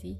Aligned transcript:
sih. 0.00 0.16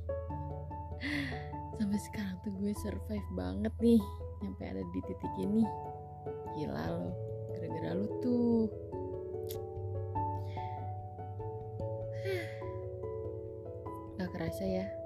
Sampai 1.81 2.01
sekarang 2.05 2.37
tuh 2.45 2.53
gue 2.61 2.73
survive 2.77 3.29
banget 3.33 3.73
nih 3.81 4.03
sampai 4.45 4.65
ada 4.77 4.83
di 4.93 5.01
titik 5.09 5.35
ini. 5.41 5.65
Gila 6.57 6.85
lo 6.93 7.09
gara-gara 7.57 7.91
lo 7.97 8.07
tuh. 8.21 8.69
Gak 14.21 14.29
kerasa 14.37 14.65
ya 14.69 15.00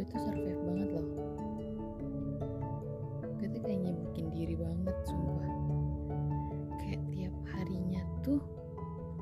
gue 0.00 0.08
tuh 0.16 0.32
survive 0.32 0.62
banget 0.64 0.88
loh. 0.96 1.08
Gue 3.36 3.48
tuh 3.52 3.60
kayak 3.60 3.84
nyibukin 3.84 4.32
diri 4.32 4.56
banget 4.56 4.96
sumpah. 5.04 5.52
Kayak 6.80 7.04
tiap 7.12 7.34
harinya 7.52 8.00
tuh 8.24 8.40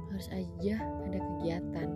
harus 0.06 0.30
aja 0.30 0.78
ada 0.78 1.18
kegiatan. 1.18 1.88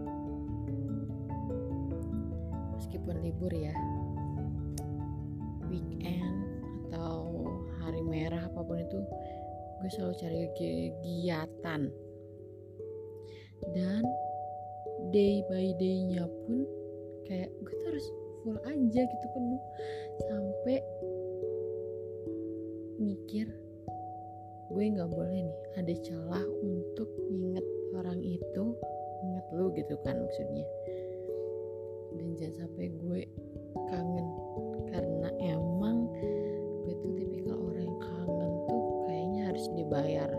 Meskipun 2.75 3.23
libur 3.23 3.55
ya. 3.55 3.71
Weekend 5.71 6.43
atau 6.91 7.39
hari 7.87 8.03
merah 8.03 8.51
apa 8.51 8.67
pun 8.67 8.83
itu 8.83 8.99
gue 9.79 9.91
selalu 9.95 10.15
cari 10.19 10.43
kegiatan. 10.59 11.87
Dan 13.79 14.03
day 15.15 15.39
by 15.47 15.71
day-nya 15.79 16.27
pun 16.27 16.67
kayak 17.31 17.55
gue 17.63 17.82
full 18.43 18.59
aja 18.67 19.01
gitu 19.07 19.27
penuh. 19.33 19.63
Sampai 20.27 20.77
mikir 22.99 23.47
gue 24.73 24.85
nggak 24.89 25.11
boleh 25.11 25.47
nih 25.47 25.59
ada 25.79 25.95
celah 26.03 26.45
untuk 26.63 27.09
nginget 27.31 27.67
orang 27.93 28.21
itu 28.23 28.65
inget 29.23 29.47
lu 29.55 29.71
gitu 29.75 29.95
kan 30.03 30.19
maksudnya. 30.19 30.67
Dan 32.19 32.29
jangan 32.37 32.67
sampai 32.67 32.87
gue 32.93 33.23
kangen 33.89 34.29
karena 34.93 35.29
emang 35.41 36.11
gue 36.85 36.95
tuh 37.01 37.13
tipikal 37.17 37.57
orang 37.57 37.89
yang 37.89 37.99
kangen 38.03 38.53
tuh 38.69 38.83
kayaknya 39.09 39.43
harus 39.49 39.67
dibayar 39.73 40.31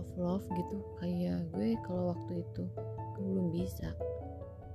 of 0.00 0.08
love 0.16 0.44
gitu. 0.56 0.80
Kayak 0.96 1.44
gue 1.52 1.76
kalau 1.84 2.16
waktu 2.16 2.40
itu 2.40 2.64
gue 3.16 3.24
belum 3.24 3.52
bisa. 3.52 3.92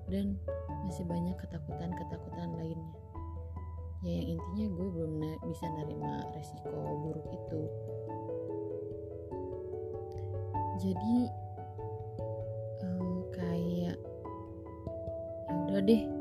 Dan 0.05 0.37
masih 0.85 1.01
banyak 1.09 1.33
ketakutan-ketakutan 1.41 2.53
lainnya. 2.61 2.93
Ya 4.05 4.21
yang 4.21 4.37
intinya 4.37 4.65
gue 4.77 4.87
belum 4.93 5.13
na- 5.17 5.41
bisa 5.49 5.65
nerima 5.81 6.29
resiko 6.37 6.69
buruk 7.01 7.27
itu. 7.33 7.61
Jadi 10.77 11.17
eh, 12.85 13.19
kayak 13.33 13.97
ya 15.49 15.53
udah 15.65 15.81
deh 15.81 16.14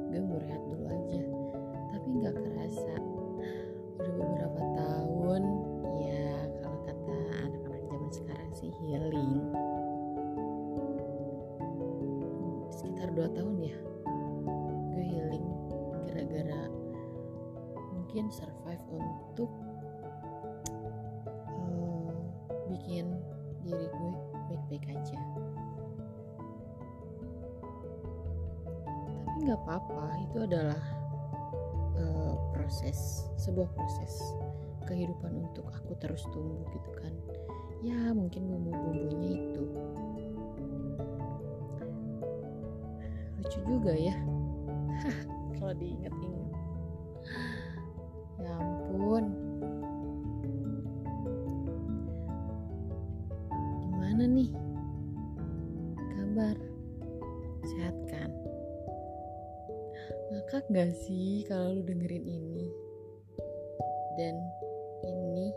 sekitar 12.74 13.08
dua 13.14 13.28
tahun 13.32 13.56
ya 13.62 13.76
gue 14.94 15.04
healing 15.04 15.46
gara-gara 16.06 16.62
mungkin 17.94 18.30
survive 18.30 18.84
untuk 18.94 19.50
eh, 21.50 22.14
bikin 22.70 23.06
diri 23.64 23.86
gue 23.88 24.12
baik-baik 24.44 24.84
aja. 24.92 25.18
Tapi 29.24 29.38
nggak 29.50 29.60
apa-apa 29.66 30.06
itu 30.30 30.38
adalah 30.46 30.82
eh, 31.98 32.34
proses 32.54 33.26
sebuah 33.40 33.66
proses 33.72 34.14
kehidupan 34.84 35.32
untuk 35.48 35.64
aku 35.72 35.96
terus 35.96 36.22
tumbuh 36.30 36.62
gitu 36.70 36.90
kan 37.00 37.12
ya 37.84 38.16
mungkin 38.16 38.48
bumbu-bumbunya 38.48 39.44
itu. 39.44 39.62
Lucu 43.36 43.58
juga 43.68 43.92
ya. 43.92 44.16
Kalau 45.60 45.74
diingat-ingat. 45.76 46.48
Ya 48.40 48.52
ampun. 48.56 49.24
Gimana 53.84 54.24
nih? 54.32 54.50
Kabar? 56.08 56.56
Sehat 57.68 57.96
kan? 58.08 58.32
Ngakak 60.32 60.64
gak 60.72 60.92
sih 61.04 61.44
kalau 61.44 61.76
lu 61.76 61.82
dengerin 61.84 62.24
ini? 62.24 62.66
Dan 64.16 64.40
ini 65.04 65.52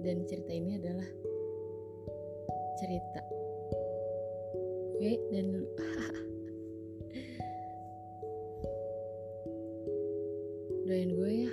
dan 0.00 0.24
cerita 0.24 0.52
ini 0.56 0.80
adalah 0.80 1.19
cerita. 2.80 3.20
Gue 4.96 5.20
dan 5.28 5.52
lu 5.52 5.68
doain 10.88 11.12
gue 11.12 11.32
ya 11.44 11.52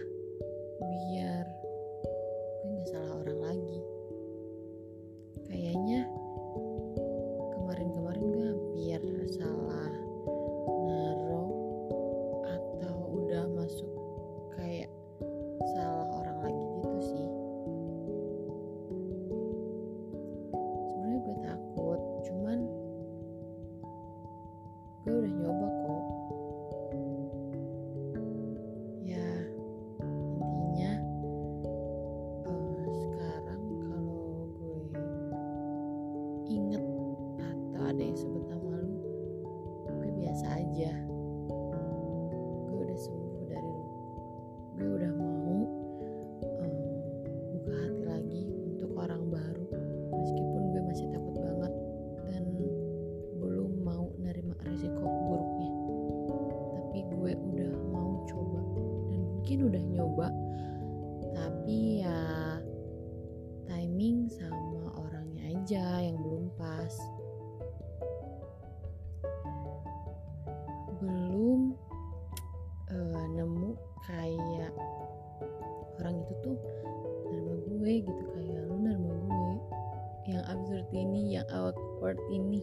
ini. 82.32 82.62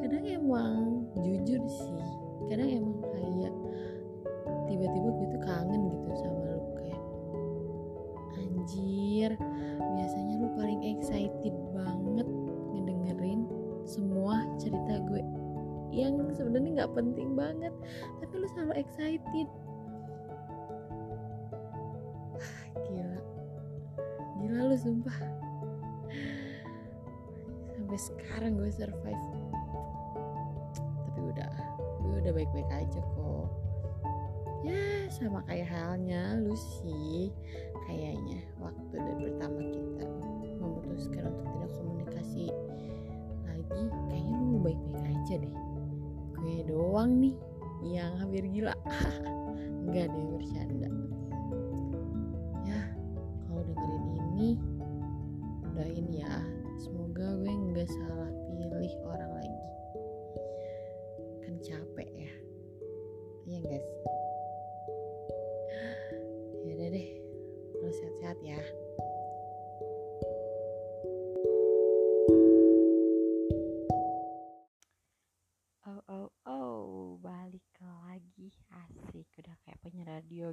Kadang 0.00 0.24
emang 0.24 0.96
jujur 1.16 1.62
sih 1.66 2.16
kadang 2.46 2.68
emang 2.70 3.00
kayak 3.02 3.54
tiba-tiba 4.70 5.08
gue 5.08 5.26
tuh 5.34 5.42
kangen 5.42 5.80
gitu 5.90 6.10
sama 6.20 6.40
lu 6.52 6.62
kayak 6.78 7.02
anjir 8.38 9.30
biasanya 9.96 10.34
lu 10.42 10.48
paling 10.54 10.80
excited 10.84 11.54
banget 11.74 12.28
ngedengerin 12.74 13.40
semua 13.82 14.46
cerita 14.60 15.02
gue 15.10 15.22
yang 15.94 16.20
sebenarnya 16.34 16.84
nggak 16.84 16.94
penting 16.94 17.34
banget 17.34 17.74
tapi 18.20 18.34
lu 18.36 18.46
selalu 18.52 18.74
excited 18.78 19.48
sampai 27.96 28.12
sekarang 28.28 28.52
gue 28.60 28.68
survive. 28.76 29.24
Tapi 30.76 31.20
udah 31.32 31.52
gue 32.04 32.16
udah 32.20 32.32
baik-baik 32.36 32.68
aja 32.68 33.00
kok. 33.00 33.48
Ya 34.60 35.08
sama 35.08 35.40
kayak 35.48 35.72
halnya 35.72 36.36
lu 36.36 36.52
sih 36.52 37.32
kayaknya 37.88 38.44
waktu 38.60 38.94
dari 39.00 39.32
pertama 39.32 39.60
kita 39.64 40.04
memutuskan 40.60 41.24
untuk 41.24 41.46
tidak 41.56 41.70
komunikasi 41.72 42.46
lagi 43.48 43.84
kayaknya 44.12 44.36
lu 44.44 44.56
baik-baik 44.60 45.00
aja 45.16 45.34
deh. 45.40 45.54
Gue 46.36 46.56
doang 46.68 47.16
nih 47.16 47.36
yang 47.80 48.12
hampir 48.20 48.44
gila. 48.44 48.76
Enggak 49.88 50.12
deh 50.12 50.24
bercanda 50.36 50.88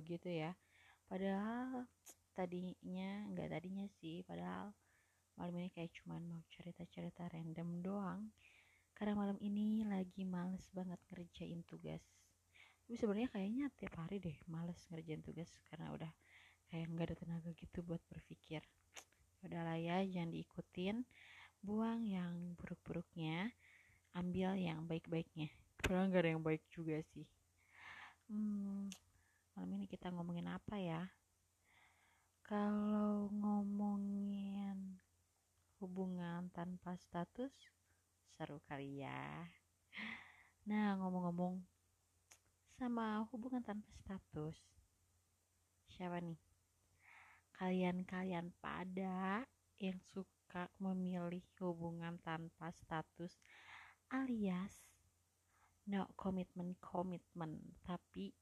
gitu 0.05 0.29
ya. 0.29 0.51
Padahal 1.07 1.87
tadinya 2.33 3.29
nggak 3.29 3.49
tadinya 3.53 3.85
sih 4.01 4.25
padahal 4.25 4.73
malam 5.37 5.53
ini 5.61 5.69
kayak 5.73 5.93
cuman 6.01 6.21
mau 6.25 6.41
cerita-cerita 6.51 7.31
random 7.31 7.81
doang. 7.81 8.21
Karena 8.93 9.17
malam 9.17 9.37
ini 9.41 9.81
lagi 9.81 10.21
males 10.21 10.69
banget 10.69 11.01
ngerjain 11.09 11.65
tugas. 11.65 12.03
Tapi 12.85 12.93
sebenarnya 12.99 13.29
kayaknya 13.33 13.65
tiap 13.73 13.95
hari 13.97 14.21
deh 14.21 14.37
males 14.45 14.77
ngerjain 14.91 15.23
tugas 15.25 15.49
karena 15.71 15.89
udah 15.95 16.11
kayak 16.69 16.91
nggak 16.93 17.05
ada 17.09 17.17
tenaga 17.17 17.49
gitu 17.57 17.79
buat 17.81 18.03
berpikir. 18.11 18.61
Udahlah 19.41 19.79
ya 19.81 20.05
jangan 20.05 20.29
diikutin. 20.29 21.01
Buang 21.63 22.03
yang 22.03 22.59
buruk-buruknya 22.59 23.49
ambil 24.13 24.53
yang 24.59 24.85
baik-baiknya. 24.85 25.49
Padahal 25.79 26.11
nggak 26.11 26.21
ada 26.21 26.31
yang 26.37 26.43
baik 26.43 26.63
juga 26.69 27.01
sih. 27.15 27.25
Hmm, 28.29 28.87
malam 29.53 29.77
ini 29.77 29.85
kita 29.85 30.09
ngomongin 30.09 30.49
apa 30.49 30.81
ya? 30.81 31.05
Kalau 32.41 33.29
ngomongin 33.29 34.97
hubungan 35.77 36.49
tanpa 36.49 36.97
status 36.97 37.53
seru 38.33 38.57
kali 38.65 39.05
ya. 39.05 39.45
Nah 40.65 40.97
ngomong-ngomong 40.97 41.61
sama 42.81 43.21
hubungan 43.29 43.61
tanpa 43.61 43.93
status 43.93 44.57
siapa 45.85 46.17
nih? 46.17 46.41
Kalian-kalian 47.53 48.49
pada 48.57 49.45
yang 49.77 50.01
suka 50.01 50.65
memilih 50.81 51.45
hubungan 51.61 52.17
tanpa 52.25 52.73
status 52.73 53.37
alias 54.09 54.81
no 55.85 56.09
commitment 56.17 56.79
commitment 56.81 57.59
tapi 57.85 58.33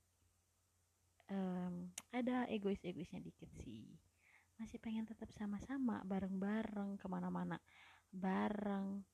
em, 1.32 1.90
ada 2.12 2.46
egois-egoisnya 2.52 3.24
dikit 3.24 3.48
sih. 3.64 3.88
Masih 4.60 4.78
pengen 4.78 5.08
tetap 5.08 5.32
sama-sama 5.34 6.04
bareng-bareng 6.04 7.00
ke 7.00 7.08
mana-mana. 7.08 7.58
Bareng 8.12 9.08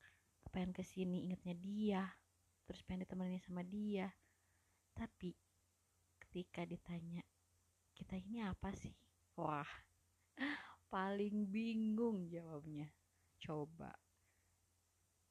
pengen 0.50 0.74
ke 0.74 0.82
sini 0.82 1.28
ingetnya 1.28 1.54
dia 1.54 2.02
terus 2.66 2.82
pengen 2.84 3.06
ditemenin 3.06 3.40
sama 3.40 3.62
dia. 3.62 4.10
Tapi 4.92 5.32
ketika 6.26 6.66
ditanya 6.66 7.22
kita 7.94 8.18
ini 8.18 8.42
apa 8.44 8.74
sih? 8.74 8.92
Wah 9.38 9.70
paling 10.92 11.48
bingung 11.48 12.26
jawabnya. 12.28 12.90
Coba. 13.38 13.94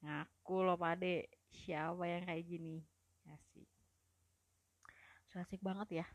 Ngaku 0.01 0.55
loh 0.63 0.79
pade 0.79 1.27
siapa 1.51 2.07
yang 2.07 2.23
kayak 2.23 2.47
gini? 2.47 2.79
Asik. 3.27 3.67
So 5.27 5.43
asik 5.43 5.59
banget 5.59 6.01
ya 6.01 6.07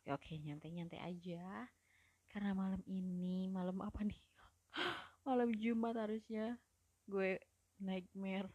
oke 0.00 0.16
oke 0.16 0.32
nyantai 0.40 0.72
nyantai 0.72 1.00
aja. 1.04 1.68
Karena 2.32 2.56
malam 2.56 2.80
ini 2.88 3.50
malam 3.52 3.84
apa 3.84 4.00
nih? 4.00 4.16
Malam 5.28 5.52
Jumat 5.52 6.00
harusnya 6.00 6.56
gue 7.04 7.36
nightmare 7.82 8.48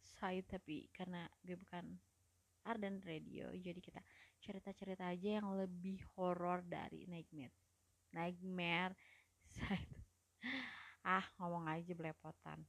side 0.00 0.48
tapi 0.48 0.88
karena 0.94 1.28
gue 1.44 1.58
bukan 1.60 2.00
Arden 2.64 3.04
Radio 3.04 3.52
jadi 3.52 3.76
kita 3.76 4.00
cerita-cerita 4.40 5.04
aja 5.12 5.42
yang 5.42 5.52
lebih 5.52 6.00
horor 6.16 6.64
dari 6.64 7.04
nightmare. 7.04 7.52
Nightmare 8.16 8.96
side. 9.44 9.92
Ah 11.04 11.20
ngomong 11.36 11.68
aja 11.68 11.92
belepotan 11.92 12.64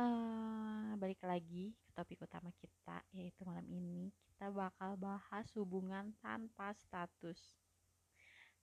uh, 0.00 0.96
balik 0.96 1.20
lagi 1.20 1.76
ke 1.76 1.90
topik 1.92 2.24
utama 2.24 2.48
kita 2.56 3.04
yaitu 3.12 3.44
malam 3.44 3.64
ini 3.68 4.08
kita 4.32 4.48
bakal 4.48 4.96
bahas 4.96 5.46
hubungan 5.52 6.16
tanpa 6.24 6.72
status. 6.72 7.36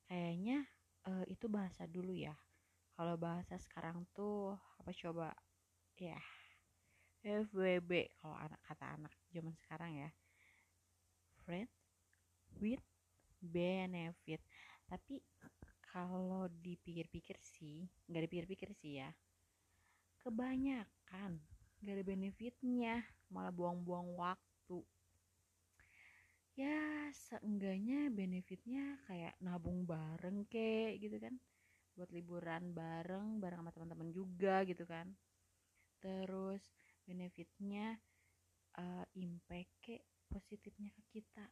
Kayaknya 0.09 0.65
uh, 1.05 1.25
itu 1.29 1.45
bahasa 1.45 1.85
dulu 1.85 2.17
ya. 2.17 2.33
Kalau 2.97 3.13
bahasa 3.13 3.61
sekarang 3.61 4.09
tuh 4.17 4.57
apa 4.81 4.89
coba? 4.89 5.29
Ya 5.97 6.17
FWB 7.21 8.13
kalau 8.21 8.37
anak 8.37 8.61
kata 8.65 8.85
anak 8.97 9.13
zaman 9.29 9.53
sekarang 9.61 9.91
ya. 9.93 10.09
Friend 11.45 11.69
with 12.57 12.81
benefit. 13.37 14.41
Tapi 14.89 15.21
kalau 15.93 16.49
dipikir-pikir 16.49 17.37
sih 17.41 17.89
nggak 18.05 18.29
dipikir-pikir 18.29 18.69
sih 18.77 19.01
ya 19.01 19.09
kebanyakan 20.21 20.96
gak 21.87 21.93
ada 21.93 22.03
benefitnya 22.03 23.05
malah 23.31 23.53
buang-buang 23.53 24.17
waktu. 24.17 24.79
Ya 26.57 27.07
seenggaknya 27.13 28.09
benefitnya 28.09 28.97
kayak 29.05 29.37
nabung 29.37 29.85
bareng 29.85 30.49
kek 30.49 30.97
gitu 30.97 31.21
kan. 31.21 31.37
Buat 31.93 32.09
liburan 32.09 32.73
bareng 32.73 33.37
bareng 33.37 33.61
sama 33.61 33.71
teman-teman 33.73 34.09
juga 34.09 34.65
gitu 34.65 34.83
kan. 34.89 35.13
Terus 36.01 36.65
benefitnya 37.05 38.01
uh, 38.81 39.05
impact 39.13 39.71
kek 39.85 40.03
positifnya 40.27 40.89
ke 40.91 41.01
kita. 41.13 41.45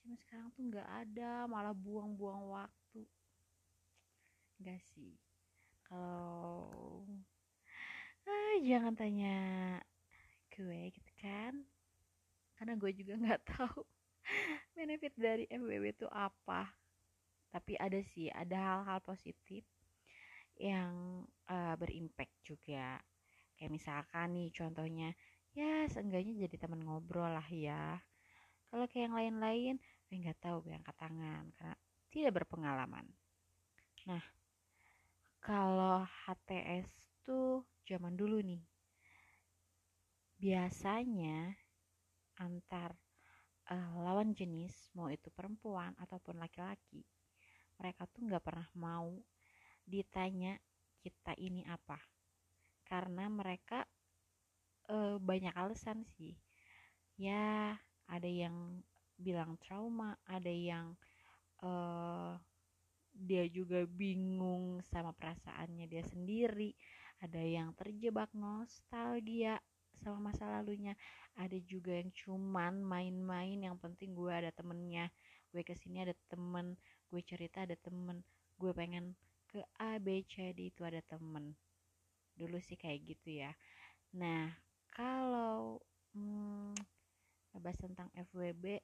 Cuma 0.00 0.14
sekarang 0.16 0.48
tuh 0.54 0.62
nggak 0.62 0.88
ada 0.88 1.50
malah 1.50 1.74
buang-buang 1.74 2.54
waktu. 2.54 3.02
Enggak 4.62 4.80
sih. 4.94 5.18
Kalau 5.84 7.02
ah, 8.30 8.54
jangan 8.62 8.94
tanya 8.94 9.36
gue 10.54 10.80
gitu 10.94 11.12
kan. 11.18 11.54
Karena 12.54 12.76
gue 12.76 12.90
juga 12.92 13.14
nggak 13.16 13.42
tahu 13.56 13.80
benefit 14.76 15.14
dari 15.16 15.44
FWB 15.48 15.96
itu 15.96 16.06
apa. 16.12 16.68
Tapi 17.50 17.74
ada 17.80 17.98
sih 18.14 18.30
ada 18.30 18.56
hal-hal 18.56 19.02
positif 19.02 19.66
yang 20.60 21.24
uh, 21.48 21.74
berimpact 21.80 22.36
juga. 22.44 23.00
Kayak 23.56 23.72
misalkan 23.72 24.36
nih 24.36 24.52
contohnya 24.54 25.08
ya 25.50 25.88
seenggaknya 25.90 26.46
jadi 26.46 26.56
teman 26.62 26.84
ngobrol 26.84 27.32
lah 27.32 27.48
ya. 27.50 27.98
Kalau 28.70 28.86
kayak 28.86 29.10
yang 29.10 29.16
lain-lain 29.16 29.76
gue 30.06 30.16
nggak 30.20 30.38
tahu 30.42 30.66
gue 30.66 30.74
angkat 30.78 30.96
tangan 31.00 31.50
karena 31.58 31.76
tidak 32.10 32.32
berpengalaman. 32.42 33.06
Nah 34.06 34.22
kalau 35.40 36.04
HTS 36.28 37.09
tuh 37.30 37.62
zaman 37.86 38.18
dulu 38.18 38.42
nih. 38.42 38.58
Biasanya 40.34 41.54
antar 42.42 42.98
uh, 43.70 44.02
lawan 44.02 44.34
jenis 44.34 44.74
mau 44.98 45.06
itu 45.06 45.30
perempuan 45.30 45.94
ataupun 46.02 46.42
laki-laki 46.42 47.06
mereka 47.78 48.10
tuh 48.10 48.26
nggak 48.26 48.42
pernah 48.42 48.66
mau 48.74 49.14
ditanya 49.86 50.58
kita 50.98 51.38
ini 51.38 51.62
apa. 51.70 52.02
Karena 52.82 53.30
mereka 53.30 53.86
uh, 54.90 55.22
banyak 55.22 55.54
alasan 55.54 56.02
sih. 56.18 56.34
Ya 57.14 57.78
ada 58.10 58.26
yang 58.26 58.82
bilang 59.14 59.54
trauma 59.62 60.18
ada 60.26 60.50
yang 60.50 60.98
uh, 61.62 62.34
dia 63.12 63.44
juga 63.52 63.84
bingung 63.84 64.80
sama 64.88 65.12
perasaannya 65.12 65.84
dia 65.86 66.00
sendiri 66.08 66.72
ada 67.20 67.40
yang 67.40 67.76
terjebak 67.76 68.32
nostalgia 68.32 69.60
sama 70.00 70.32
masa 70.32 70.48
lalunya. 70.48 70.96
Ada 71.36 71.60
juga 71.60 71.92
yang 72.00 72.08
cuman 72.16 72.80
main-main 72.80 73.60
yang 73.60 73.76
penting 73.76 74.16
gue 74.16 74.32
ada 74.32 74.48
temennya. 74.50 75.12
Gue 75.52 75.60
ke 75.60 75.76
sini 75.76 76.00
ada 76.00 76.16
temen 76.32 76.76
gue 77.12 77.22
cerita 77.26 77.66
ada 77.68 77.76
temen. 77.76 78.24
Gue 78.56 78.72
pengen 78.72 79.12
ke 79.50 79.60
A 79.82 79.98
B 80.00 80.24
C 80.24 80.56
D 80.56 80.72
itu 80.72 80.82
ada 80.86 81.02
temen. 81.04 81.52
Dulu 82.38 82.56
sih 82.62 82.78
kayak 82.80 83.00
gitu 83.04 83.44
ya. 83.44 83.52
Nah 84.16 84.48
kalau 84.90 85.78
hmm, 86.16 86.74
bahas 87.60 87.78
tentang 87.78 88.08
FWB 88.16 88.80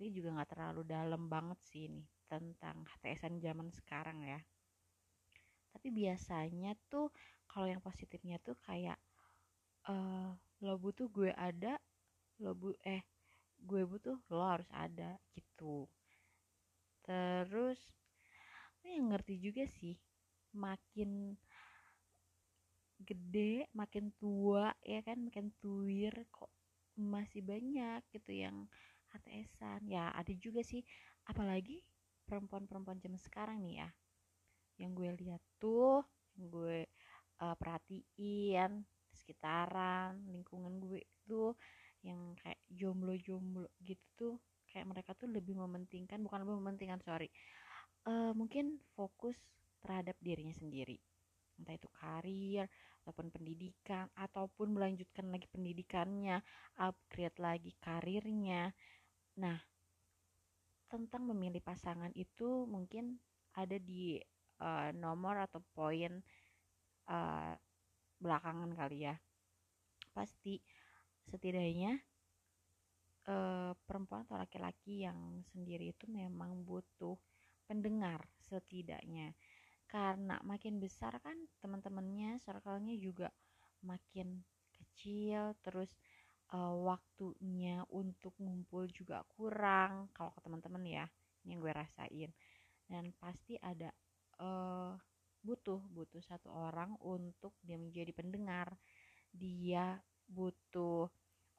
ini 0.00 0.08
juga 0.16 0.32
nggak 0.36 0.50
terlalu 0.56 0.82
dalam 0.84 1.28
banget 1.28 1.58
sih 1.68 1.86
ini 1.86 2.02
tentang 2.26 2.86
HTSan 2.88 3.36
zaman 3.42 3.68
sekarang 3.74 4.22
ya 4.24 4.40
tapi 5.72 5.88
biasanya 5.90 6.74
tuh 6.92 7.08
kalau 7.50 7.66
yang 7.70 7.82
positifnya 7.82 8.36
tuh 8.42 8.56
kayak 8.66 8.98
uh, 9.88 10.30
lo 10.64 10.74
butuh 10.76 11.08
gue 11.10 11.30
ada 11.34 11.78
lo 12.42 12.52
bu 12.56 12.72
eh 12.84 13.02
gue 13.60 13.82
butuh 13.84 14.16
lo 14.32 14.44
harus 14.44 14.68
ada 14.72 15.16
gitu. 15.36 15.88
Terus 17.04 17.80
yang 18.84 19.12
ngerti 19.12 19.34
juga 19.38 19.64
sih 19.68 19.96
makin 20.56 21.36
gede 23.00 23.64
makin 23.72 24.12
tua 24.20 24.72
ya 24.84 25.00
kan 25.00 25.16
makin 25.24 25.52
tuir 25.60 26.12
kok 26.28 26.52
masih 27.00 27.40
banyak 27.40 28.04
gitu 28.12 28.32
yang 28.44 28.68
HTSan 29.10 29.88
ya 29.88 30.12
ada 30.12 30.32
juga 30.36 30.60
sih 30.60 30.84
apalagi 31.24 31.80
perempuan-perempuan 32.28 33.00
zaman 33.00 33.20
sekarang 33.20 33.58
nih 33.64 33.84
ya 33.84 33.88
yang 34.80 34.96
gue 34.96 35.12
lihat 35.20 35.42
tuh 35.60 36.00
yang 36.40 36.48
gue 36.48 36.78
uh, 37.44 37.54
perhatiin 37.54 38.88
sekitaran 39.12 40.16
lingkungan 40.32 40.80
gue 40.80 41.04
tuh 41.28 41.52
yang 42.00 42.32
kayak 42.40 42.56
jomblo-jomblo 42.72 43.68
gitu 43.84 44.00
tuh 44.16 44.34
kayak 44.70 44.88
mereka 44.88 45.12
tuh 45.12 45.28
lebih 45.28 45.58
mementingkan 45.58 46.24
bukan 46.24 46.46
lebih 46.46 46.56
mementingkan 46.56 47.00
sorry 47.04 47.28
uh, 48.08 48.32
mungkin 48.32 48.80
fokus 48.96 49.36
terhadap 49.80 50.16
dirinya 50.20 50.52
sendiri. 50.52 51.00
Entah 51.60 51.76
itu 51.76 51.88
karir 51.92 52.68
ataupun 53.04 53.32
pendidikan 53.32 54.08
ataupun 54.16 54.76
melanjutkan 54.76 55.28
lagi 55.32 55.48
pendidikannya 55.48 56.40
upgrade 56.80 57.36
lagi 57.40 57.72
karirnya. 57.80 58.72
Nah 59.40 59.58
tentang 60.90 61.28
memilih 61.30 61.62
pasangan 61.62 62.10
itu 62.18 62.66
mungkin 62.66 63.20
ada 63.54 63.78
di 63.78 64.18
uh, 64.60 64.92
nomor 64.94 65.40
atau 65.48 65.60
poin 65.74 66.20
uh, 67.08 67.52
belakangan 68.20 68.70
kali 68.76 69.08
ya. 69.08 69.16
Pasti 70.12 70.60
setidaknya 71.26 71.96
uh, 73.28 73.72
perempuan 73.84 74.24
atau 74.28 74.36
laki-laki 74.36 75.04
yang 75.08 75.42
sendiri 75.50 75.92
itu 75.92 76.04
memang 76.06 76.62
butuh 76.64 77.16
pendengar 77.64 78.20
setidaknya. 78.38 79.34
Karena 79.90 80.38
makin 80.46 80.78
besar 80.78 81.18
kan 81.18 81.34
teman-temannya 81.58 82.38
circle-nya 82.38 82.94
juga 83.00 83.28
makin 83.82 84.44
kecil 84.70 85.56
terus 85.64 85.90
uh, 86.54 86.74
waktunya 86.78 87.82
untuk 87.90 88.34
ngumpul 88.38 88.86
juga 88.90 89.26
kurang 89.34 90.12
kalau 90.14 90.30
ke 90.30 90.40
teman-teman 90.44 90.84
ya 90.86 91.04
ini 91.42 91.56
yang 91.56 91.60
gue 91.62 91.72
rasain. 91.74 92.30
Dan 92.90 93.14
pasti 93.22 93.54
ada 93.62 93.90
uh, 94.40 94.96
butuh 95.40 95.80
butuh 95.88 96.20
satu 96.20 96.52
orang 96.52 96.96
untuk 97.00 97.56
dia 97.64 97.76
menjadi 97.76 98.12
pendengar. 98.12 98.76
Dia 99.30 100.00
butuh 100.26 101.08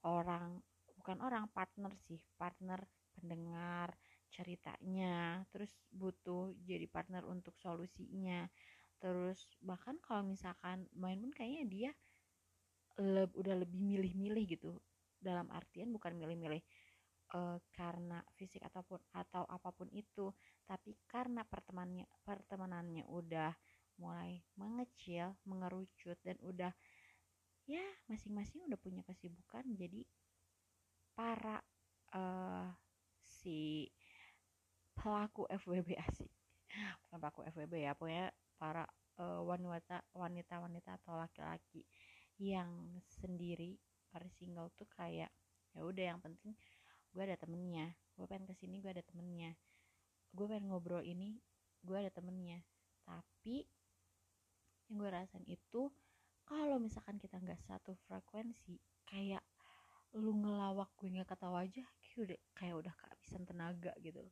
orang 0.06 0.60
bukan 0.98 1.18
orang 1.22 1.50
partner 1.50 1.94
sih 2.06 2.22
partner 2.38 2.82
pendengar 3.14 3.94
ceritanya. 4.30 5.46
Terus 5.54 5.72
butuh 5.90 6.54
jadi 6.62 6.86
partner 6.90 7.26
untuk 7.26 7.58
solusinya. 7.58 8.46
Terus 9.02 9.50
bahkan 9.62 9.98
kalau 10.02 10.30
misalkan 10.30 10.86
main 10.94 11.18
pun 11.18 11.34
kayaknya 11.34 11.66
dia 11.66 11.92
le 13.02 13.26
udah 13.34 13.56
lebih 13.66 13.82
milih-milih 13.82 14.46
gitu. 14.46 14.72
Dalam 15.22 15.50
artian 15.54 15.94
bukan 15.94 16.18
milih-milih 16.18 16.62
uh, 17.36 17.58
karena 17.72 18.20
fisik 18.36 18.64
ataupun 18.64 19.00
atau 19.16 19.44
apa 19.48 19.72
pun 19.72 19.88
itu 19.92 20.32
tapi 20.68 20.96
karena 21.08 21.44
pertemanannya 21.48 22.08
pertemanannya 22.24 23.06
udah 23.08 23.52
mulai 24.00 24.42
mengecil 24.58 25.38
mengerucut 25.46 26.18
dan 26.26 26.36
udah 26.42 26.74
ya 27.70 27.86
masing-masing 28.10 28.66
udah 28.66 28.80
punya 28.82 29.06
kesibukan 29.06 29.64
jadi 29.78 30.02
para 31.14 31.62
uh, 32.16 32.68
si 33.22 33.88
pelaku 34.96 35.48
FWB 35.48 35.98
asik. 36.08 36.32
Bukan 37.06 37.18
pelaku 37.20 37.42
FWB 37.52 37.74
ya 37.84 37.92
pokoknya 37.94 38.32
para 38.56 38.84
uh, 39.20 39.42
wanita 39.44 40.02
wanita 40.16 40.62
wanita 40.62 40.90
atau 41.04 41.20
laki-laki 41.20 41.84
yang 42.42 43.02
sendiri 43.06 43.78
para 44.10 44.28
single 44.34 44.72
tuh 44.74 44.88
kayak 44.92 45.30
ya 45.72 45.82
udah 45.88 46.16
yang 46.16 46.20
penting 46.20 46.56
gue 47.12 47.24
ada 47.24 47.38
temennya. 47.38 47.92
Gue 48.16 48.26
pengen 48.28 48.48
ke 48.48 48.56
sini 48.56 48.80
gue 48.80 48.92
ada 48.92 49.04
temennya. 49.04 49.52
Gue 50.32 50.48
pengen 50.48 50.72
ngobrol 50.72 51.04
ini 51.04 51.40
gue 51.84 51.98
ada 51.98 52.12
temennya. 52.12 52.64
Tapi 53.04 53.68
gue 54.92 55.08
rasain 55.08 55.44
itu 55.48 55.92
kalau 56.44 56.80
misalkan 56.80 57.16
kita 57.16 57.40
nggak 57.40 57.60
satu 57.64 57.96
frekuensi 58.08 58.76
kayak 59.08 59.44
lu 60.20 60.36
ngelawak 60.36 60.92
gue 61.00 61.08
nggak 61.08 61.32
ketawa 61.32 61.64
aja 61.64 61.88
kayak 62.04 62.20
udah 62.28 62.40
kayak 62.52 62.76
udah 62.76 62.94
kehabisan 63.00 63.44
tenaga 63.48 63.96
gitu. 64.04 64.24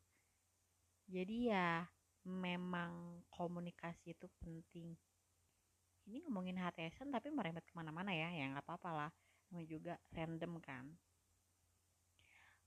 Jadi 1.07 1.51
ya 1.51 1.87
memang 2.27 3.23
komunikasi 3.31 4.13
itu 4.15 4.27
penting. 4.39 4.95
Ini 6.09 6.25
ngomongin 6.27 6.59
HTSan 6.59 7.11
tapi 7.11 7.31
merembet 7.31 7.63
ke 7.63 7.73
mana-mana 7.75 8.11
ya 8.11 8.31
ya 8.35 8.51
nggak 8.51 8.65
apa-apa 8.67 8.89
lah. 8.91 9.11
Namanya 9.49 9.67
juga 9.67 9.93
random 10.11 10.59
kan 10.61 10.85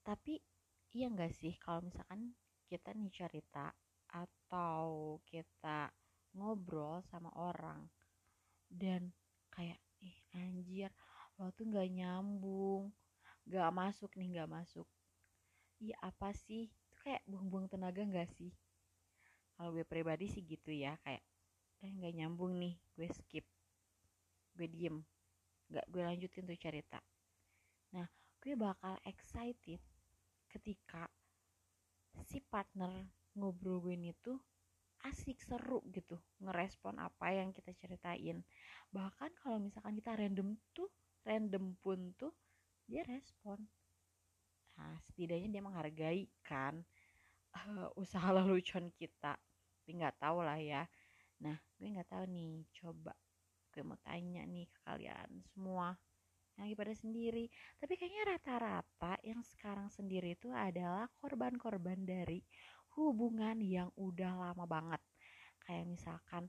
tapi 0.03 0.43
iya 0.93 1.07
nggak 1.09 1.33
sih 1.33 1.55
kalau 1.63 1.81
misalkan 1.87 2.35
kita 2.69 2.91
nih 2.93 3.11
cerita 3.11 3.71
atau 4.13 5.19
kita 5.25 5.89
ngobrol 6.37 7.01
sama 7.09 7.31
orang 7.39 7.89
dan 8.69 9.13
kayak 9.53 9.79
ih 10.03 10.17
anjir 10.37 10.91
lo 11.39 11.49
tuh 11.57 11.65
nggak 11.71 11.89
nyambung 11.93 12.93
nggak 13.49 13.71
masuk 13.75 14.11
nih 14.15 14.29
nggak 14.39 14.51
masuk. 14.51 14.87
Iya 15.83 15.97
apa 15.99 16.31
sih? 16.31 16.71
Itu 16.71 16.95
kayak 17.03 17.27
buang-buang 17.27 17.67
tenaga 17.67 18.03
nggak 18.07 18.31
sih? 18.39 18.55
Kalau 19.59 19.75
gue 19.75 19.87
pribadi 19.87 20.31
sih 20.31 20.43
gitu 20.47 20.71
ya 20.71 20.95
kayak 21.03 21.23
eh 21.83 21.91
nggak 21.91 22.15
nyambung 22.15 22.55
nih 22.63 22.79
gue 22.95 23.09
skip 23.11 23.43
gue 24.55 24.69
diem 24.71 25.03
nggak 25.73 25.87
gue 25.91 26.03
lanjutin 26.07 26.47
tuh 26.47 26.59
cerita. 26.59 27.01
Nah 27.95 28.07
gue 28.39 28.55
bakal 28.55 28.95
excited 29.03 29.83
ketika 30.53 31.09
si 32.29 32.45
partner 32.45 32.93
ngobrol 33.33 33.81
gue 33.81 33.97
ini 33.97 34.13
tuh 34.21 34.37
asik 35.03 35.43
seru 35.43 35.83
gitu 35.91 36.15
ngerespon 36.39 37.01
apa 37.03 37.35
yang 37.35 37.51
kita 37.51 37.75
ceritain. 37.75 38.45
Bahkan 38.95 39.35
kalau 39.43 39.59
misalkan 39.59 39.99
kita 39.99 40.15
random 40.15 40.55
tuh 40.71 40.93
random 41.27 41.75
pun 41.83 42.15
tuh 42.15 42.31
dia 42.87 43.03
respon. 43.09 43.59
Nah 44.79 44.95
setidaknya 45.11 45.59
dia 45.59 45.63
menghargai 45.65 46.23
kan 46.47 46.79
uh, 47.57 47.89
usaha 48.03 48.31
lelucon 48.31 48.95
kita. 48.95 49.35
Tapi 49.83 49.91
nggak 49.99 50.23
tahu 50.23 50.47
lah 50.47 50.61
ya. 50.61 50.87
Nah 51.43 51.59
gue 51.81 51.89
nggak 51.91 52.11
tahu 52.13 52.25
nih 52.31 52.63
coba 52.71 53.17
gue 53.73 53.83
mau 53.83 53.97
tanya 54.05 54.45
nih 54.45 54.69
ke 54.69 54.79
kalian 54.85 55.31
semua 55.49 55.97
yang 56.57 56.69
lagi 56.69 56.77
pada 56.77 56.95
sendiri. 56.95 57.45
Tapi 57.81 57.93
kayaknya 57.97 58.23
rata-rata 58.37 59.13
yang 59.25 59.41
sekarang 59.43 59.89
sendiri 59.89 60.37
itu 60.37 60.53
adalah 60.53 61.09
korban-korban 61.19 62.05
dari 62.05 62.41
hubungan 62.97 63.59
yang 63.61 63.89
udah 63.97 64.53
lama 64.53 64.65
banget. 64.69 65.03
Kayak 65.65 65.87
misalkan 65.89 66.45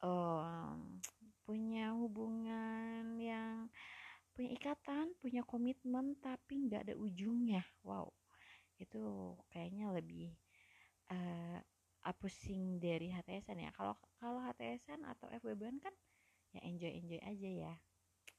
um, 0.00 1.00
punya 1.44 1.92
hubungan 1.92 3.18
yang 3.20 3.68
punya 4.32 4.56
ikatan 4.56 5.12
punya 5.20 5.44
komitmen 5.44 6.16
tapi 6.22 6.64
nggak 6.64 6.88
ada 6.88 6.94
ujungnya. 6.96 7.60
Wow 7.84 8.12
itu 8.82 9.02
kayaknya 9.54 9.94
lebih 9.94 10.34
uh, 11.14 11.62
pusing 12.18 12.82
dari 12.82 13.14
HTSan 13.14 13.62
ya. 13.62 13.70
Kalau 13.78 13.94
kalau 14.18 14.42
HTSan 14.42 15.06
atau 15.06 15.30
FWB 15.30 15.78
kan 15.78 15.94
ya 16.52 16.60
enjoy 16.66 16.90
enjoy 16.98 17.20
aja 17.22 17.50
ya. 17.70 17.74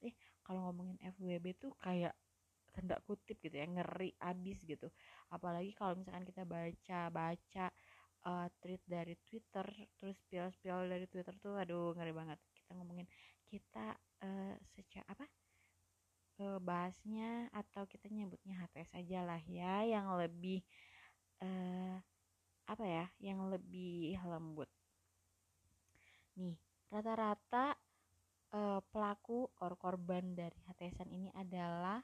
Eh 0.04 0.14
kalau 0.44 0.70
ngomongin 0.70 1.00
FWB 1.02 1.56
tuh 1.58 1.74
kayak 1.80 2.14
tanda 2.74 2.98
kutip 3.06 3.38
gitu 3.40 3.54
ya 3.54 3.70
ngeri 3.70 4.12
abis 4.18 4.60
gitu. 4.66 4.90
Apalagi 5.30 5.72
kalau 5.78 5.94
misalkan 5.94 6.26
kita 6.26 6.44
baca 6.44 7.00
baca 7.14 7.66
uh, 8.26 8.48
tweet 8.60 8.82
dari 8.90 9.14
Twitter 9.30 9.66
terus 9.96 10.18
spill-spill 10.26 10.90
dari 10.90 11.06
Twitter 11.06 11.36
tuh 11.40 11.56
aduh 11.60 11.94
ngeri 11.94 12.12
banget. 12.12 12.40
Kita 12.58 12.74
ngomongin 12.74 13.06
kita 13.48 13.94
uh, 14.26 14.56
secara 14.74 15.06
apa? 15.14 15.26
Uh, 16.42 16.58
bahasnya 16.58 17.46
atau 17.54 17.86
kita 17.86 18.10
nyebutnya 18.10 18.58
HTS 18.58 19.06
aja 19.06 19.22
lah 19.22 19.42
ya 19.46 19.86
yang 19.86 20.10
lebih 20.18 20.66
uh, 21.46 22.02
apa 22.66 22.86
ya 22.90 23.06
yang 23.22 23.46
lebih 23.54 24.18
lembut. 24.26 24.68
Nih 26.42 26.58
rata-rata 26.90 27.78
uh, 28.54 28.80
pelaku 28.94 29.50
or 29.60 29.74
korban 29.76 30.38
dari 30.38 30.56
HTSan 30.70 31.10
ini 31.10 31.30
adalah 31.34 32.00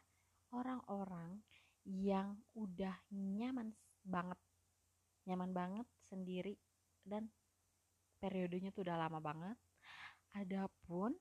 orang-orang 0.51 1.37
yang 1.85 2.35
udah 2.57 2.97
nyaman 3.13 3.71
banget. 4.01 4.39
Nyaman 5.29 5.51
banget 5.53 5.87
sendiri 6.09 6.57
dan 7.05 7.29
periodenya 8.17 8.73
tuh 8.73 8.83
udah 8.83 8.97
lama 8.97 9.21
banget. 9.21 9.57
Adapun 10.35 11.13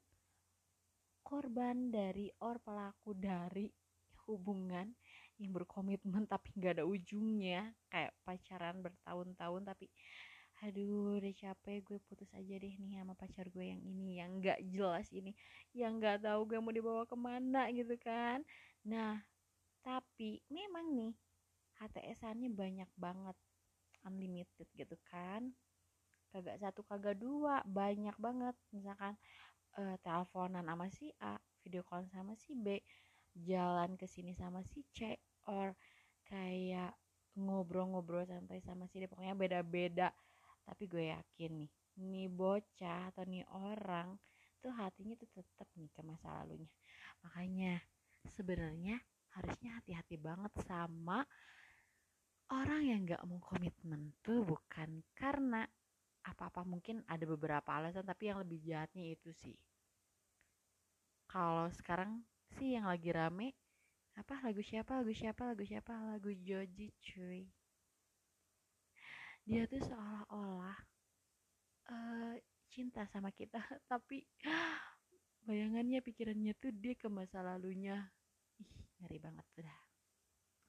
korban 1.21 1.93
dari 1.93 2.33
or 2.41 2.57
pelaku 2.65 3.13
dari 3.13 3.69
hubungan 4.29 4.93
yang 5.39 5.53
berkomitmen 5.55 6.25
tapi 6.27 6.53
nggak 6.57 6.81
ada 6.81 6.85
ujungnya 6.85 7.73
kayak 7.89 8.13
pacaran 8.27 8.81
bertahun-tahun 8.83 9.63
tapi 9.65 9.87
aduh 10.59 11.23
udah 11.23 11.35
capek 11.39 11.87
gue 11.87 11.99
putus 12.11 12.27
aja 12.35 12.55
deh 12.59 12.75
nih 12.83 12.99
sama 12.99 13.15
pacar 13.15 13.47
gue 13.47 13.63
yang 13.63 13.83
ini 13.87 14.19
yang 14.19 14.43
nggak 14.43 14.59
jelas 14.75 15.07
ini 15.15 15.31
yang 15.71 16.03
nggak 16.03 16.27
tahu 16.27 16.51
gue 16.51 16.59
mau 16.59 16.75
dibawa 16.75 17.07
ke 17.07 17.15
mana 17.15 17.71
gitu 17.71 17.95
kan. 17.95 18.43
Nah 18.83 19.23
tapi 19.87 20.43
memang 20.51 20.91
nih 20.99 21.15
HTS-annya 21.79 22.51
banyak 22.51 22.91
banget 22.99 23.39
unlimited 24.03 24.67
gitu 24.75 24.99
kan. 25.07 25.55
Kagak 26.35 26.59
satu 26.59 26.83
kagak 26.83 27.23
dua 27.23 27.63
banyak 27.63 28.19
banget. 28.19 28.59
Misalkan 28.75 29.15
uh, 29.79 29.95
teleponan 30.03 30.67
sama 30.67 30.91
si 30.91 31.15
A 31.23 31.39
video 31.63 31.87
call 31.87 32.11
sama 32.11 32.35
si 32.35 32.59
B 32.59 32.83
jalan 33.39 33.95
ke 33.95 34.11
sini 34.11 34.35
sama 34.35 34.67
si 34.67 34.83
C 34.91 35.15
or 35.47 35.79
kayak 36.27 36.99
ngobrol-ngobrol 37.39 38.27
sampai 38.27 38.59
sama 38.59 38.91
si 38.91 38.99
D. 38.99 39.07
Pokoknya 39.07 39.39
beda-beda 39.39 40.11
tapi 40.69 40.85
gue 40.85 41.09
yakin 41.09 41.65
nih 41.65 41.71
nih 41.99 42.29
bocah 42.29 43.09
atau 43.11 43.25
nih 43.25 43.43
orang 43.49 44.21
tuh 44.61 44.71
hatinya 44.77 45.17
tuh 45.17 45.31
tetap 45.33 45.67
nih 45.75 45.89
ke 45.89 46.01
masa 46.05 46.29
lalunya. 46.37 46.69
Makanya 47.25 47.81
sebenarnya 48.29 49.01
harusnya 49.33 49.81
hati-hati 49.81 50.21
banget 50.21 50.53
sama 50.69 51.25
orang 52.53 52.83
yang 52.85 53.01
gak 53.09 53.25
mau 53.25 53.41
komitmen 53.41 54.13
tuh 54.21 54.45
bukan 54.45 55.01
karena 55.17 55.65
apa-apa 56.29 56.63
mungkin 56.69 57.01
ada 57.09 57.25
beberapa 57.25 57.71
alasan 57.73 58.05
tapi 58.05 58.29
yang 58.29 58.45
lebih 58.45 58.61
jahatnya 58.61 59.17
itu 59.17 59.33
sih. 59.33 59.57
Kalau 61.29 61.73
sekarang 61.73 62.25
sih 62.57 62.77
yang 62.77 62.89
lagi 62.89 63.09
rame 63.13 63.57
apa 64.19 64.43
lagu 64.43 64.65
siapa 64.65 64.99
lagu 64.99 65.15
siapa 65.15 65.55
lagu 65.55 65.63
siapa 65.63 65.95
lagu 65.95 66.31
Joji 66.35 66.91
cuy 66.99 67.47
dia 69.49 69.65
tuh 69.65 69.81
seolah-olah 69.81 70.79
uh, 71.89 72.35
cinta 72.69 73.09
sama 73.09 73.33
kita. 73.33 73.57
Tapi 73.91 74.21
bayangannya 75.49 76.05
pikirannya 76.05 76.53
tuh 76.61 76.69
dia 76.77 76.93
ke 76.93 77.09
masa 77.09 77.41
lalunya. 77.41 78.13
Ih 78.61 78.77
ngeri 79.01 79.17
banget 79.17 79.47
udah 79.57 79.79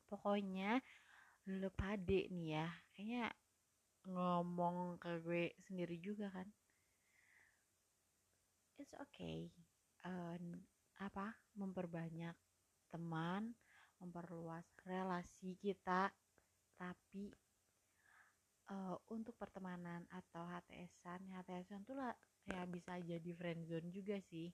pokoknya 0.09 0.81
lu 1.51 1.69
pade 1.75 2.31
nih 2.33 2.57
ya. 2.57 2.67
Kayaknya 2.97 3.25
ngomong 4.09 4.97
ke 4.97 5.21
gue 5.21 5.43
sendiri 5.69 6.01
juga 6.01 6.33
kan. 6.33 6.47
It's 8.81 8.95
okay. 8.97 9.53
Uh, 10.07 10.39
apa? 11.03 11.37
Memperbanyak 11.53 12.33
teman 12.89 13.53
memperluas 14.01 14.65
relasi 14.87 15.59
kita. 15.61 16.09
Tapi 16.79 17.29
uh, 18.69 18.95
untuk 19.10 19.36
pertemanan 19.36 20.05
atau 20.13 20.45
HTSan 20.45 21.25
HTSan 21.41 21.82
tuh 21.86 21.97
lah 21.97 22.13
ya 22.45 22.65
bisa 22.69 22.97
jadi 23.01 23.32
friendzone 23.34 23.89
juga 23.89 24.17
sih. 24.29 24.49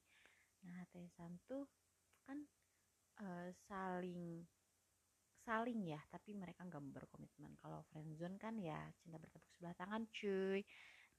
Nah 0.65 0.73
HTSan 0.87 1.31
tuh 1.45 1.67
kan 2.25 2.39
uh, 3.21 3.47
saling 3.69 4.43
saling 5.45 5.79
ya 5.85 6.01
tapi 6.09 6.33
mereka 6.33 6.65
nggak 6.65 6.83
berkomitmen. 6.95 7.53
Kalau 7.61 7.85
friendzone 7.91 8.39
kan 8.41 8.57
ya 8.57 8.79
cinta 9.03 9.19
bertepuk 9.21 9.51
sebelah 9.53 9.75
tangan 9.77 10.07
cuy. 10.09 10.63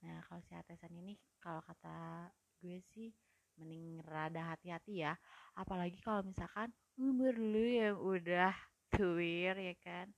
Nah 0.03 0.21
kalau 0.27 0.41
si 0.45 0.53
HTSan 0.57 0.93
ini 0.97 1.15
kalau 1.39 1.63
kata 1.63 2.29
gue 2.61 2.81
sih 2.81 3.13
mending 3.57 4.05
rada 4.05 4.57
hati-hati 4.57 5.05
ya. 5.05 5.15
Apalagi 5.57 6.01
kalau 6.05 6.25
misalkan 6.27 6.73
umur 6.97 7.37
lu 7.37 7.65
yang 7.65 7.97
udah 8.01 8.53
tuir 8.93 9.57
ya 9.57 9.75
kan 9.85 10.09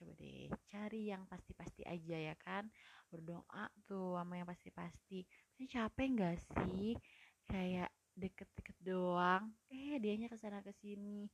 coba 0.00 0.16
deh 0.16 0.48
cari 0.72 1.12
yang 1.12 1.28
pasti-pasti 1.28 1.84
aja 1.84 2.32
ya 2.32 2.34
kan. 2.40 2.64
Berdoa 3.12 3.68
tuh 3.84 4.16
sama 4.16 4.40
yang 4.40 4.48
pasti-pasti. 4.48 5.28
Tapi 5.28 5.64
capek 5.68 6.08
nggak 6.16 6.36
sih? 6.40 6.96
Kayak 7.44 7.92
deket-deket 8.16 8.76
doang 8.80 9.52
eh 9.70 9.96
dianya 10.02 10.28
ke 10.28 10.36
sana 10.36 10.60
ke 10.60 10.74
sini 10.74 11.24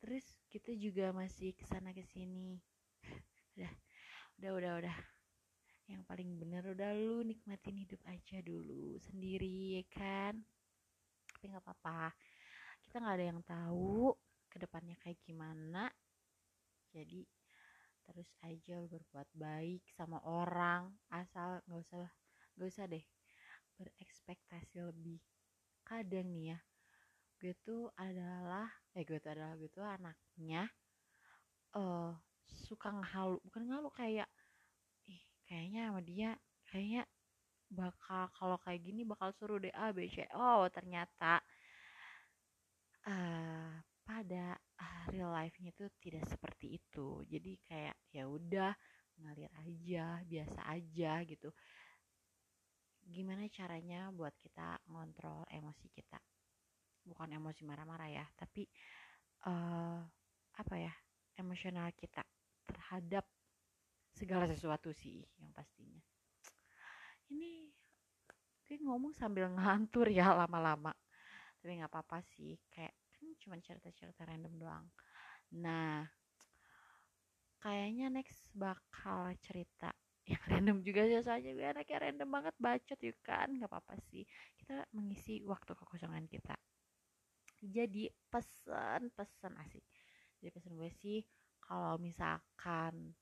terus 0.00 0.24
kita 0.50 0.74
juga 0.74 1.14
masih 1.14 1.54
ke 1.54 1.62
sana 1.68 1.94
ke 1.94 2.02
sini 2.02 2.58
udah 3.56 3.72
udah 4.40 4.50
udah 4.60 4.72
udah. 4.84 4.98
Yang 5.86 6.02
paling 6.10 6.30
bener 6.42 6.66
udah 6.66 6.90
lu 6.98 7.22
nikmatin 7.22 7.78
hidup 7.78 8.02
aja 8.10 8.42
dulu 8.42 8.98
sendiri 8.98 9.78
ya 9.80 9.84
kan? 9.86 10.34
Tapi 11.30 11.44
nggak 11.54 11.62
apa-apa. 11.62 12.10
Kita 12.82 12.98
nggak 12.98 13.16
ada 13.16 13.26
yang 13.30 13.40
tahu 13.46 14.10
ke 14.50 14.56
depannya 14.58 14.98
kayak 14.98 15.22
gimana. 15.22 15.86
Jadi 16.90 17.22
terus 18.06 18.30
aja 18.46 18.78
berbuat 18.86 19.28
baik 19.34 19.82
sama 19.98 20.22
orang 20.22 20.94
asal 21.10 21.58
nggak 21.66 21.82
usah 21.82 22.06
nggak 22.54 22.68
usah 22.70 22.86
deh 22.86 23.04
berekspektasi 23.76 24.80
lebih. 24.86 25.20
Kadang 25.82 26.30
nih 26.30 26.54
ya 26.54 26.58
gue 27.36 27.52
tuh 27.60 27.92
adalah 28.00 28.70
eh 28.96 29.04
gue 29.04 29.20
tuh 29.20 29.30
adalah 29.36 29.52
gue 29.60 29.68
tuh 29.68 29.84
anaknya 29.84 30.64
eh 31.76 31.78
uh, 31.78 32.16
suka 32.46 32.88
ngehalu 32.88 33.36
bukan 33.44 33.62
ngehalu 33.68 33.90
kayak 33.92 34.28
ih 35.04 35.20
kayaknya 35.44 35.92
sama 35.92 36.00
dia 36.00 36.30
kayaknya 36.64 37.04
bakal 37.68 38.30
kalau 38.32 38.56
kayak 38.62 38.80
gini 38.80 39.02
bakal 39.04 39.34
suruh 39.36 39.58
deh 39.60 39.74
A 39.74 39.92
B 39.92 40.06
C. 40.08 40.24
Oh 40.32 40.64
ternyata 40.72 41.42
uh, 43.04 43.74
pada 44.06 44.54
uh, 44.54 45.04
real 45.10 45.34
life-nya 45.34 45.74
itu 45.74 45.90
tidak 45.98 46.24
seperti 46.30 46.78
itu. 46.78 47.26
Jadi 47.26 47.58
kayak 47.66 47.98
ya 48.14 48.30
udah 48.30 48.70
ngalir 49.18 49.50
aja 49.66 50.22
biasa 50.22 50.60
aja 50.70 51.12
gitu. 51.26 51.50
Gimana 53.02 53.50
caranya 53.50 54.14
buat 54.14 54.32
kita 54.38 54.78
ngontrol 54.86 55.42
emosi 55.50 55.90
kita? 55.90 56.22
Bukan 57.02 57.34
emosi 57.34 57.66
marah-marah 57.66 58.10
ya 58.10 58.26
tapi 58.38 58.66
uh, 59.46 60.00
apa 60.56 60.74
ya 60.78 60.94
emosional 61.38 61.90
kita 61.98 62.22
terhadap 62.66 63.26
segala 64.14 64.46
sesuatu 64.48 64.94
sih 64.94 65.20
yang 65.42 65.50
pastinya. 65.52 66.00
Ini 67.26 67.68
kayak 68.66 68.82
ngomong 68.86 69.12
sambil 69.12 69.50
ngantur 69.50 70.08
ya 70.10 70.30
lama-lama. 70.46 70.94
Tapi 71.58 71.82
nggak 71.82 71.90
apa-apa 71.90 72.22
sih 72.22 72.54
kayak 72.70 72.94
kan 73.16 73.28
cuma 73.40 73.56
cerita-cerita 73.60 74.28
random 74.28 74.54
doang. 74.60 74.86
Nah 75.56 76.04
kayaknya 77.60 78.12
next 78.12 78.44
bakal 78.52 79.32
cerita 79.42 79.90
yang 80.30 80.42
random 80.46 80.78
juga 80.84 81.06
sih. 81.08 81.22
Saja 81.24 81.48
gue 81.50 81.66
anaknya 81.66 81.98
random 82.10 82.28
banget 82.28 82.54
bacot 82.60 82.98
yuk 83.00 83.18
kan? 83.24 83.48
Nggak 83.56 83.70
apa-apa 83.72 83.98
sih. 84.12 84.22
Kita 84.58 84.86
mengisi 84.94 85.42
waktu 85.42 85.72
kekosongan 85.72 86.26
kita. 86.28 86.54
Jadi 87.62 88.06
pesan-pesan 88.28 89.56
asik. 89.64 89.84
Jadi 90.38 90.50
pesan 90.52 90.76
gue 90.76 90.90
sih 90.92 91.24
kalau 91.64 91.98
misalkan 91.98 93.16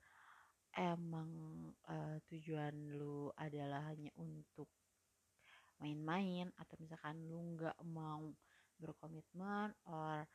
emang 0.75 1.31
uh, 1.87 2.19
tujuan 2.27 2.75
lu 2.99 3.31
adalah 3.39 3.95
hanya 3.95 4.11
untuk 4.19 4.67
main-main 5.79 6.51
atau 6.59 6.75
misalkan 6.83 7.19
lu 7.27 7.55
nggak 7.55 7.79
mau 7.87 8.31
berkomitmen 8.85 9.73
or 9.89 10.29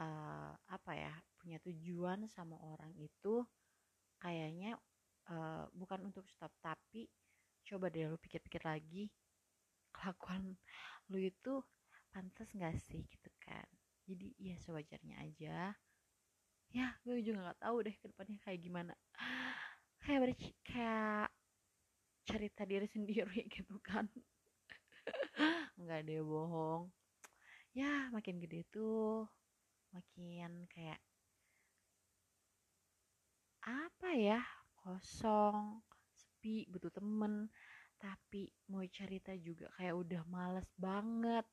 uh, 0.00 0.52
apa 0.56 0.92
ya 0.96 1.12
punya 1.36 1.60
tujuan 1.60 2.24
sama 2.30 2.56
orang 2.62 2.96
itu 2.96 3.44
kayaknya 4.16 4.78
uh, 5.28 5.68
bukan 5.76 6.08
untuk 6.08 6.24
stop 6.30 6.54
tapi 6.62 7.10
coba 7.62 7.92
deh 7.92 8.08
lu 8.08 8.18
pikir-pikir 8.18 8.62
lagi 8.64 9.10
kelakuan 9.92 10.56
lu 11.12 11.18
itu 11.20 11.60
pantas 12.12 12.48
nggak 12.52 12.76
sih 12.80 13.04
gitu 13.08 13.30
kan? 13.40 13.64
Jadi 14.08 14.32
ya 14.40 14.56
sewajarnya 14.60 15.16
aja. 15.24 15.72
Ya 16.72 16.88
gue 17.04 17.20
juga 17.20 17.52
nggak 17.52 17.60
tahu 17.60 17.76
deh 17.84 17.96
ke 17.96 18.06
depannya 18.08 18.38
kayak 18.40 18.60
gimana. 18.60 18.94
Kayak 20.02 20.18
ber 20.18 20.32
kayak 20.66 21.28
cerita 22.26 22.62
diri 22.66 22.88
sendiri 22.88 23.40
gitu 23.54 23.76
kan. 23.80 24.08
Nggak 25.80 25.98
ada 26.06 26.16
bohong 26.22 27.01
ya 27.72 28.12
makin 28.12 28.36
gede 28.36 28.68
tuh 28.68 29.24
makin 29.96 30.68
kayak 30.68 31.00
apa 33.62 34.08
ya 34.12 34.40
kosong 34.82 35.80
sepi 36.42 36.66
butuh 36.66 36.90
temen. 36.90 37.46
Tapi 38.02 38.50
mau 38.66 38.82
cerita 38.90 39.30
juga 39.38 39.70
kayak 39.78 39.94
udah 39.94 40.22
males 40.26 40.66
banget. 40.74 41.46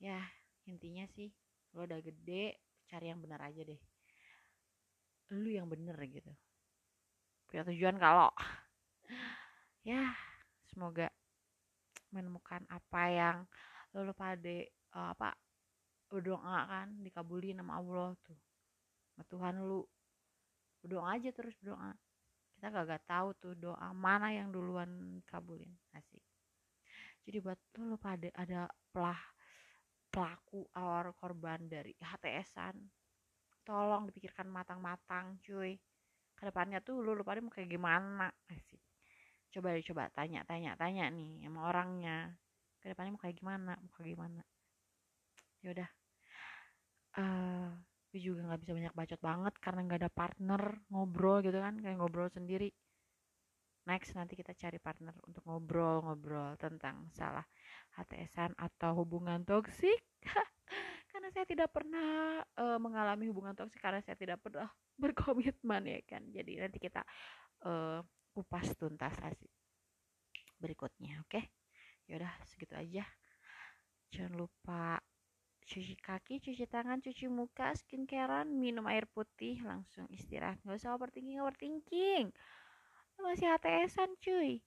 Ya 0.00 0.24
intinya 0.64 1.04
sih 1.12 1.28
lo 1.76 1.84
udah 1.84 2.00
gede 2.00 2.56
cari 2.88 3.12
yang 3.12 3.20
benar 3.20 3.44
aja 3.44 3.60
deh. 3.60 3.80
Lu 5.36 5.52
yang 5.52 5.68
bener 5.68 5.92
gitu. 6.08 6.32
Punya 7.46 7.62
tujuan 7.68 7.96
kalau. 8.00 8.32
Ya 9.86 10.12
semoga 10.68 11.08
menemukan 12.12 12.60
apa 12.68 13.02
yang 13.08 13.36
lo 13.96 14.12
pada 14.12 14.68
uh, 14.94 15.12
apa 15.12 15.34
berdoa 16.08 16.58
kan 16.64 16.88
dikabulin 17.04 17.60
sama 17.60 17.76
Allah 17.76 18.16
tuh. 18.24 18.38
Sama 19.12 19.22
Tuhan 19.28 19.54
lu. 19.60 19.84
Berdoa 20.80 21.18
aja 21.20 21.30
terus 21.34 21.52
berdoa. 21.60 21.92
Kita 22.56 22.74
gak, 22.74 22.86
gak 22.90 23.04
tahu 23.06 23.28
tuh 23.38 23.54
doa 23.54 23.92
mana 23.92 24.32
yang 24.32 24.48
duluan 24.48 25.20
kabulin. 25.28 25.68
Asik. 25.92 26.24
Jadi 27.28 27.44
buat 27.44 27.60
lo, 27.76 27.94
lo 27.94 27.96
pada 28.00 28.32
ada 28.32 28.64
pelah 28.88 29.20
pelaku 30.08 30.64
awal 30.72 31.12
korban 31.12 31.68
dari 31.68 31.92
HTSan 32.00 32.72
tolong 33.68 34.08
dipikirkan 34.08 34.48
matang-matang 34.48 35.36
cuy. 35.44 35.76
Ke 36.32 36.48
depannya 36.48 36.80
tuh 36.80 37.04
lu 37.04 37.12
lupa 37.12 37.36
mau 37.36 37.52
kayak 37.52 37.68
gimana? 37.68 38.32
Sih 38.64 38.80
coba 39.48 39.76
coba 39.80 40.12
tanya 40.12 40.44
tanya 40.48 40.72
tanya 40.80 41.12
nih 41.12 41.44
sama 41.44 41.68
orangnya. 41.68 42.32
Ke 42.80 42.96
depannya 42.96 43.12
mau 43.12 43.20
kayak 43.20 43.36
gimana? 43.36 43.76
Mau 43.76 43.92
kayak 43.92 44.16
gimana 44.16 44.40
ya 45.64 45.74
udah. 45.74 45.88
Uh, 47.18 47.70
gue 48.08 48.20
juga 48.22 48.46
nggak 48.46 48.60
bisa 48.64 48.72
banyak 48.72 48.94
bacot 48.94 49.20
banget 49.20 49.54
karena 49.58 49.80
nggak 49.84 50.00
ada 50.06 50.12
partner 50.12 50.62
ngobrol 50.88 51.44
gitu 51.44 51.58
kan 51.58 51.76
kayak 51.80 51.96
ngobrol 51.98 52.30
sendiri. 52.30 52.70
Next 53.88 54.12
nanti 54.12 54.36
kita 54.36 54.52
cari 54.52 54.76
partner 54.76 55.16
untuk 55.24 55.40
ngobrol-ngobrol 55.48 56.60
tentang 56.60 57.08
salah 57.16 57.44
HTSan 57.96 58.52
atau 58.60 59.00
hubungan 59.00 59.48
toksik. 59.48 60.04
Karena 61.08 61.32
saya 61.32 61.48
tidak 61.48 61.72
pernah 61.72 62.44
uh, 62.60 62.76
mengalami 62.76 63.26
hubungan 63.32 63.56
toksik 63.56 63.80
karena 63.80 63.98
saya 64.04 64.14
tidak 64.14 64.38
pernah 64.44 64.68
berkomitmen 65.02 65.88
ya 65.88 66.00
kan? 66.04 66.22
Jadi 66.30 66.60
nanti 66.60 66.78
kita 66.78 67.02
uh, 67.64 68.04
kupas 68.30 68.76
tuntas 68.76 69.16
asik 69.24 69.50
berikutnya 70.60 71.24
oke? 71.24 71.32
Okay? 71.32 71.44
yaudah 72.08 72.32
segitu 72.48 72.72
aja. 72.72 73.04
Jangan 74.08 74.32
lupa 74.40 74.96
cuci 75.68 75.94
kaki, 76.00 76.40
cuci 76.40 76.64
tangan, 76.64 77.04
cuci 77.04 77.28
muka, 77.28 77.76
skincarean, 77.76 78.48
minum 78.48 78.88
air 78.88 79.04
putih, 79.04 79.60
langsung 79.60 80.08
istirahat. 80.08 80.56
Gak 80.64 80.80
usah 80.80 80.96
overthinking, 80.96 81.44
overthinking. 81.44 82.32
masih 83.20 83.50
HTSan 83.52 84.16
cuy. 84.22 84.64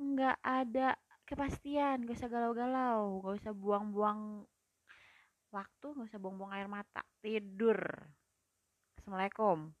Nggak 0.00 0.38
ada 0.40 0.96
kepastian, 1.28 2.08
gak 2.08 2.16
usah 2.16 2.30
galau-galau, 2.30 3.20
gak 3.20 3.36
usah 3.44 3.52
buang-buang 3.52 4.46
waktu, 5.52 5.86
gak 5.92 6.08
usah 6.08 6.22
buang-buang 6.22 6.52
air 6.56 6.70
mata. 6.70 7.04
Tidur. 7.20 7.78
Assalamualaikum 8.96 9.77